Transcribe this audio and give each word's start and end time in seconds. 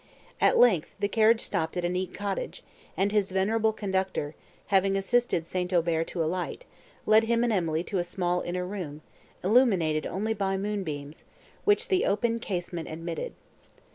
At 0.39 0.57
length, 0.57 0.95
the 0.97 1.07
carriage 1.07 1.41
stopped 1.41 1.77
at 1.77 1.85
a 1.85 1.89
neat 1.89 2.11
cottage, 2.11 2.63
and 2.97 3.11
his 3.11 3.31
venerable 3.31 3.71
conductor, 3.71 4.33
having 4.73 4.95
assisted 4.95 5.47
St. 5.47 5.71
Aubert 5.71 6.07
to 6.07 6.23
alight, 6.23 6.65
led 7.05 7.25
him 7.25 7.43
and 7.43 7.53
Emily 7.53 7.83
to 7.83 7.99
a 7.99 8.03
small 8.03 8.41
inner 8.41 8.65
room, 8.65 9.01
illuminated 9.43 10.07
only 10.07 10.33
by 10.33 10.57
moonbeams, 10.57 11.25
which 11.65 11.89
the 11.89 12.05
open 12.07 12.39
casement 12.39 12.89
admitted. 12.89 13.33